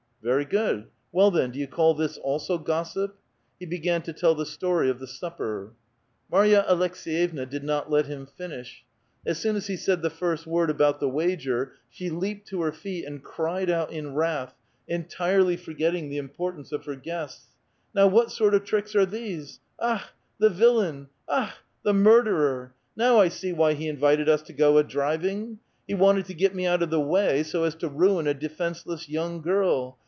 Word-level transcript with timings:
"Very 0.23 0.45
good; 0.45 0.85
well 1.11 1.31
then, 1.31 1.49
do 1.49 1.57
you 1.57 1.65
call 1.65 1.95
this 1.95 2.19
also 2.19 2.59
gossip?" 2.59 3.17
He 3.59 3.65
began 3.65 4.03
to 4.03 4.13
tell 4.13 4.35
the 4.35 4.45
story 4.45 4.87
of 4.87 4.99
the 4.99 5.07
supper. 5.07 5.73
Mary 6.31 6.53
a 6.53 6.61
Aleks6yevna 6.61 7.49
did 7.49 7.63
not 7.63 7.89
let 7.89 8.05
him 8.05 8.27
finish; 8.27 8.85
as 9.25 9.39
soon 9.39 9.55
as 9.55 9.65
he 9.65 9.75
said 9.75 10.03
the 10.03 10.11
first 10.11 10.45
word 10.45 10.69
about 10.69 10.99
the 10.99 11.09
wager, 11.09 11.73
she 11.89 12.11
leaped 12.11 12.47
to 12.49 12.61
her 12.61 12.71
feet 12.71 13.03
and 13.03 13.23
cried 13.23 13.67
out 13.71 13.91
in 13.91 14.13
wrath, 14.13 14.53
en 14.87 15.05
tirely 15.05 15.57
forgetting 15.57 16.09
the 16.11 16.17
importance 16.19 16.71
of 16.71 16.85
her 16.85 16.95
guests:—" 16.95 17.47
Now 17.95 18.05
what 18.05 18.31
sort 18.31 18.53
of 18.53 18.63
tricks 18.63 18.95
are 18.95 19.07
these! 19.07 19.59
Akh! 19.81 20.05
the 20.37 20.51
villain! 20.51 21.07
Akh! 21.27 21.55
the 21.81 21.95
murderer! 21.95 22.75
Now 22.95 23.17
I 23.19 23.29
see 23.29 23.53
why 23.53 23.73
he 23.73 23.87
invited 23.87 24.29
us 24.29 24.43
to 24.43 24.53
go 24.53 24.77
a 24.77 24.83
driving! 24.83 25.57
He 25.87 25.95
wanted 25.95 26.25
to 26.25 26.35
get 26.35 26.53
me 26.53 26.67
out 26.67 26.83
of 26.83 26.91
the 26.91 27.01
way 27.01 27.41
so 27.41 27.63
as 27.63 27.73
to 27.77 27.87
ruin 27.89 28.27
a 28.27 28.35
defenceless 28.35 29.09
young 29.09 29.41
girl 29.41 29.97